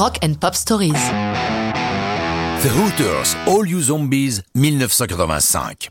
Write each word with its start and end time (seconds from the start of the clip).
Rock 0.00 0.16
and 0.24 0.32
Pop 0.40 0.54
Stories. 0.54 0.94
The 2.62 2.70
Hooters, 2.70 3.36
All 3.46 3.66
You 3.66 3.82
Zombies, 3.82 4.40
1985. 4.54 5.90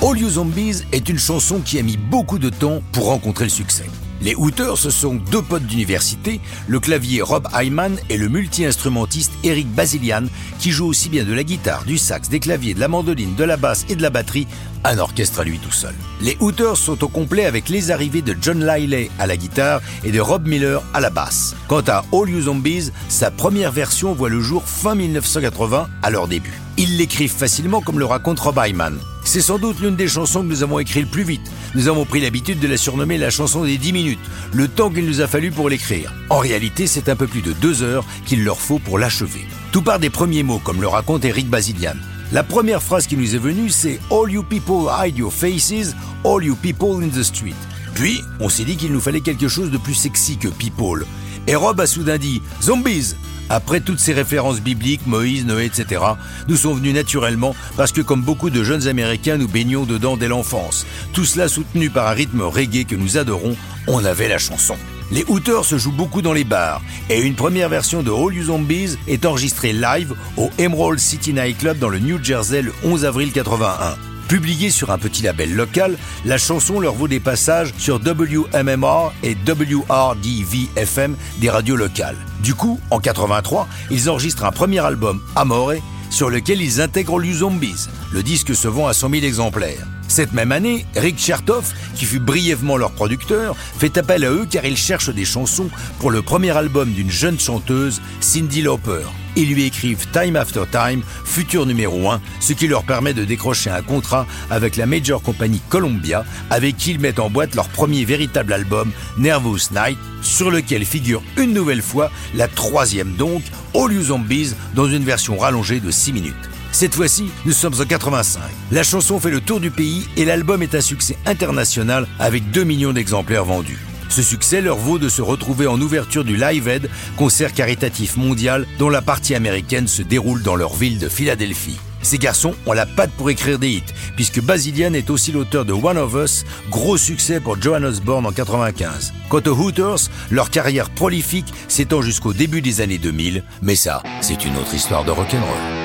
All 0.00 0.16
You 0.16 0.28
Zombies 0.28 0.84
est 0.92 1.08
une 1.08 1.18
chanson 1.18 1.58
qui 1.58 1.80
a 1.80 1.82
mis 1.82 1.96
beaucoup 1.96 2.38
de 2.38 2.48
temps 2.48 2.80
pour 2.92 3.06
rencontrer 3.06 3.46
le 3.46 3.50
succès. 3.50 3.86
Les 4.22 4.36
Hooters, 4.36 4.78
ce 4.78 4.90
sont 4.90 5.16
deux 5.32 5.42
potes 5.42 5.66
d'université, 5.66 6.40
le 6.68 6.78
clavier 6.78 7.22
Rob 7.22 7.48
Hyman 7.52 7.96
et 8.08 8.16
le 8.16 8.28
multi-instrumentiste 8.28 9.32
Eric 9.42 9.68
Basilian, 9.74 10.22
qui 10.60 10.70
joue 10.70 10.86
aussi 10.86 11.08
bien 11.08 11.24
de 11.24 11.32
la 11.32 11.42
guitare, 11.42 11.84
du 11.84 11.98
sax, 11.98 12.28
des 12.28 12.38
claviers, 12.38 12.74
de 12.74 12.78
la 12.78 12.86
mandoline, 12.86 13.34
de 13.34 13.42
la 13.42 13.56
basse 13.56 13.84
et 13.88 13.96
de 13.96 14.02
la 14.02 14.10
batterie, 14.10 14.46
un 14.84 14.98
orchestre 14.98 15.40
à 15.40 15.44
lui 15.44 15.58
tout 15.58 15.72
seul. 15.72 15.94
Les 16.20 16.36
Hooters 16.38 16.76
sont 16.76 17.02
au 17.02 17.08
complet 17.08 17.46
avec 17.46 17.68
les 17.68 17.90
arrivées 17.90 18.22
de 18.22 18.36
John 18.40 18.64
Liley 18.64 19.10
à 19.18 19.26
la 19.26 19.36
guitare 19.36 19.80
et 20.04 20.12
de 20.12 20.20
Rob 20.20 20.46
Miller 20.46 20.82
à 20.94 21.00
la 21.00 21.10
basse. 21.10 21.56
Quant 21.66 21.82
à 21.88 22.04
All 22.12 22.30
You 22.30 22.42
Zombies, 22.42 22.92
sa 23.08 23.32
première 23.32 23.72
version 23.72 24.12
voit 24.12 24.28
le 24.28 24.40
jour 24.40 24.62
fin 24.68 24.94
1980 24.94 25.88
à 26.00 26.10
leur 26.10 26.28
début. 26.28 26.60
Ils 26.76 26.96
l'écrivent 26.96 27.34
facilement 27.34 27.80
comme 27.80 27.98
le 27.98 28.04
raconte 28.04 28.38
Rob 28.38 28.60
Hyman. 28.64 28.98
C'est 29.32 29.40
sans 29.40 29.58
doute 29.58 29.80
l'une 29.80 29.96
des 29.96 30.08
chansons 30.08 30.42
que 30.42 30.48
nous 30.48 30.62
avons 30.62 30.78
écrites 30.78 31.04
le 31.04 31.08
plus 31.08 31.22
vite. 31.22 31.50
Nous 31.74 31.88
avons 31.88 32.04
pris 32.04 32.20
l'habitude 32.20 32.60
de 32.60 32.68
la 32.68 32.76
surnommer 32.76 33.16
la 33.16 33.30
chanson 33.30 33.64
des 33.64 33.78
10 33.78 33.94
minutes, 33.94 34.18
le 34.52 34.68
temps 34.68 34.90
qu'il 34.90 35.06
nous 35.06 35.22
a 35.22 35.26
fallu 35.26 35.50
pour 35.50 35.70
l'écrire. 35.70 36.12
En 36.28 36.36
réalité, 36.36 36.86
c'est 36.86 37.08
un 37.08 37.16
peu 37.16 37.26
plus 37.26 37.40
de 37.40 37.54
deux 37.54 37.82
heures 37.82 38.04
qu'il 38.26 38.44
leur 38.44 38.60
faut 38.60 38.78
pour 38.78 38.98
l'achever. 38.98 39.46
Tout 39.72 39.80
part 39.80 40.00
des 40.00 40.10
premiers 40.10 40.42
mots, 40.42 40.60
comme 40.62 40.82
le 40.82 40.86
raconte 40.86 41.24
Eric 41.24 41.48
Basilian. 41.48 41.94
La 42.30 42.42
première 42.42 42.82
phrase 42.82 43.06
qui 43.06 43.16
nous 43.16 43.34
est 43.34 43.38
venue, 43.38 43.70
c'est 43.70 44.00
All 44.10 44.30
you 44.30 44.42
people 44.42 44.90
hide 44.92 45.16
your 45.16 45.32
faces, 45.32 45.96
all 46.26 46.44
you 46.44 46.54
people 46.54 47.02
in 47.02 47.08
the 47.08 47.22
street. 47.22 47.56
Puis, 47.94 48.20
on 48.38 48.50
s'est 48.50 48.64
dit 48.64 48.76
qu'il 48.76 48.92
nous 48.92 49.00
fallait 49.00 49.22
quelque 49.22 49.48
chose 49.48 49.70
de 49.70 49.78
plus 49.78 49.94
sexy 49.94 50.36
que 50.36 50.48
people. 50.48 51.06
Et 51.46 51.54
Rob 51.54 51.80
a 51.80 51.86
soudain 51.86 52.18
dit 52.18 52.42
Zombies 52.62 53.14
après 53.52 53.80
toutes 53.80 53.98
ces 53.98 54.14
références 54.14 54.60
bibliques, 54.60 55.06
Moïse, 55.06 55.44
Noé, 55.44 55.66
etc., 55.66 56.00
nous 56.48 56.56
sont 56.56 56.72
venus 56.72 56.94
naturellement 56.94 57.54
parce 57.76 57.92
que 57.92 58.00
comme 58.00 58.22
beaucoup 58.22 58.48
de 58.48 58.64
jeunes 58.64 58.88
Américains, 58.88 59.36
nous 59.36 59.46
baignons 59.46 59.84
dedans 59.84 60.16
dès 60.16 60.28
l'enfance. 60.28 60.86
Tout 61.12 61.26
cela 61.26 61.48
soutenu 61.48 61.90
par 61.90 62.08
un 62.08 62.12
rythme 62.12 62.40
reggae 62.40 62.86
que 62.86 62.96
nous 62.96 63.18
adorons, 63.18 63.54
on 63.88 64.04
avait 64.06 64.28
la 64.28 64.38
chanson. 64.38 64.76
Les 65.10 65.26
Hooters 65.28 65.66
se 65.66 65.76
jouent 65.76 65.92
beaucoup 65.92 66.22
dans 66.22 66.32
les 66.32 66.44
bars 66.44 66.80
et 67.10 67.20
une 67.20 67.34
première 67.34 67.68
version 67.68 68.02
de 68.02 68.10
All 68.10 68.34
You 68.34 68.44
Zombies 68.44 68.96
est 69.06 69.26
enregistrée 69.26 69.74
live 69.74 70.14
au 70.38 70.48
Emerald 70.56 70.98
City 70.98 71.34
Night 71.34 71.58
Club 71.58 71.78
dans 71.78 71.90
le 71.90 71.98
New 71.98 72.24
Jersey 72.24 72.62
le 72.62 72.72
11 72.84 73.04
avril 73.04 73.32
81. 73.32 74.11
Publiée 74.32 74.70
sur 74.70 74.90
un 74.90 74.96
petit 74.96 75.24
label 75.24 75.54
local, 75.54 75.98
la 76.24 76.38
chanson 76.38 76.80
leur 76.80 76.94
vaut 76.94 77.06
des 77.06 77.20
passages 77.20 77.74
sur 77.76 78.00
WMMR 78.00 79.12
et 79.22 79.34
WRDV-FM 79.34 81.16
des 81.42 81.50
radios 81.50 81.76
locales. 81.76 82.16
Du 82.42 82.54
coup, 82.54 82.80
en 82.90 82.98
83, 82.98 83.68
ils 83.90 84.08
enregistrent 84.08 84.46
un 84.46 84.50
premier 84.50 84.78
album, 84.78 85.20
Amore, 85.36 85.74
sur 86.08 86.30
lequel 86.30 86.62
ils 86.62 86.80
intègrent 86.80 87.20
All 87.20 87.30
Zombies. 87.30 87.88
Le 88.10 88.22
disque 88.22 88.54
se 88.54 88.68
vend 88.68 88.86
à 88.86 88.94
100 88.94 89.10
000 89.10 89.22
exemplaires. 89.24 89.86
Cette 90.12 90.34
même 90.34 90.52
année, 90.52 90.84
Rick 90.94 91.18
Chertoff, 91.18 91.72
qui 91.94 92.04
fut 92.04 92.18
brièvement 92.18 92.76
leur 92.76 92.90
producteur, 92.90 93.56
fait 93.56 93.96
appel 93.96 94.26
à 94.26 94.30
eux 94.30 94.44
car 94.44 94.62
ils 94.66 94.76
cherchent 94.76 95.08
des 95.08 95.24
chansons 95.24 95.70
pour 96.00 96.10
le 96.10 96.20
premier 96.20 96.50
album 96.50 96.92
d'une 96.92 97.10
jeune 97.10 97.40
chanteuse, 97.40 98.02
Cindy 98.20 98.60
Lauper. 98.60 99.06
Ils 99.36 99.54
lui 99.54 99.64
écrivent 99.64 100.06
Time 100.12 100.36
After 100.36 100.64
Time, 100.70 101.00
futur 101.24 101.64
numéro 101.64 102.10
1, 102.10 102.20
ce 102.40 102.52
qui 102.52 102.68
leur 102.68 102.84
permet 102.84 103.14
de 103.14 103.24
décrocher 103.24 103.70
un 103.70 103.80
contrat 103.80 104.26
avec 104.50 104.76
la 104.76 104.84
major 104.84 105.22
compagnie 105.22 105.62
Columbia, 105.70 106.26
avec 106.50 106.76
qui 106.76 106.90
ils 106.90 107.00
mettent 107.00 107.18
en 107.18 107.30
boîte 107.30 107.54
leur 107.54 107.70
premier 107.70 108.04
véritable 108.04 108.52
album, 108.52 108.92
Nervous 109.16 109.70
Night, 109.70 109.96
sur 110.20 110.50
lequel 110.50 110.84
figure 110.84 111.22
une 111.38 111.54
nouvelle 111.54 111.80
fois 111.80 112.10
la 112.34 112.48
troisième 112.48 113.14
donc, 113.16 113.40
All 113.74 113.90
You 113.90 114.02
Zombies, 114.02 114.52
dans 114.74 114.88
une 114.90 115.04
version 115.04 115.38
rallongée 115.38 115.80
de 115.80 115.90
6 115.90 116.12
minutes. 116.12 116.50
Cette 116.72 116.94
fois-ci, 116.94 117.30
nous 117.44 117.52
sommes 117.52 117.74
en 117.78 117.84
85. 117.84 118.40
La 118.72 118.82
chanson 118.82 119.20
fait 119.20 119.30
le 119.30 119.42
tour 119.42 119.60
du 119.60 119.70
pays 119.70 120.08
et 120.16 120.24
l'album 120.24 120.62
est 120.62 120.74
un 120.74 120.80
succès 120.80 121.18
international 121.26 122.08
avec 122.18 122.50
2 122.50 122.64
millions 122.64 122.94
d'exemplaires 122.94 123.44
vendus. 123.44 123.78
Ce 124.08 124.22
succès 124.22 124.62
leur 124.62 124.78
vaut 124.78 124.98
de 124.98 125.10
se 125.10 125.20
retrouver 125.20 125.66
en 125.66 125.80
ouverture 125.80 126.24
du 126.24 126.36
Live 126.36 126.68
Aid, 126.68 126.88
concert 127.16 127.52
caritatif 127.52 128.16
mondial 128.16 128.66
dont 128.78 128.88
la 128.88 129.02
partie 129.02 129.34
américaine 129.34 129.86
se 129.86 130.02
déroule 130.02 130.42
dans 130.42 130.56
leur 130.56 130.74
ville 130.74 130.98
de 130.98 131.10
Philadelphie. 131.10 131.78
Ces 132.00 132.18
garçons 132.18 132.54
ont 132.66 132.72
la 132.72 132.86
patte 132.86 133.12
pour 133.12 133.30
écrire 133.30 133.58
des 133.58 133.70
hits, 133.70 133.94
puisque 134.16 134.40
Basilian 134.40 134.94
est 134.94 135.10
aussi 135.10 135.30
l'auteur 135.30 135.64
de 135.64 135.72
One 135.72 135.98
of 135.98 136.14
Us, 136.14 136.44
gros 136.70 136.96
succès 136.96 137.38
pour 137.38 137.60
Joan 137.60 137.84
Osborne 137.84 138.26
en 138.26 138.32
95. 138.32 139.12
Quant 139.28 139.42
aux 139.46 139.56
Hooters, 139.56 140.08
leur 140.30 140.50
carrière 140.50 140.90
prolifique 140.90 141.52
s'étend 141.68 142.02
jusqu'au 142.02 142.32
début 142.32 142.62
des 142.62 142.80
années 142.80 142.98
2000, 142.98 143.44
mais 143.60 143.76
ça, 143.76 144.02
c'est 144.20 144.44
une 144.44 144.56
autre 144.56 144.74
histoire 144.74 145.04
de 145.04 145.10
rock'n'roll. 145.10 145.81